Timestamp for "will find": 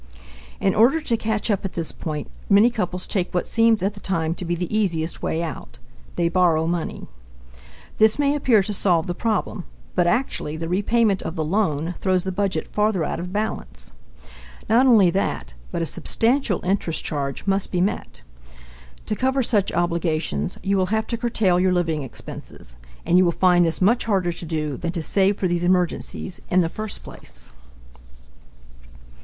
23.25-23.63